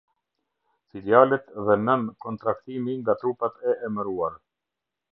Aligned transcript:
Filialet 0.91 1.51
dhe 1.67 1.75
nën-kontraktimi 1.83 2.93
nga 3.01 3.19
trupat 3.21 3.55
e 3.69 3.79
emëruar. 3.87 4.35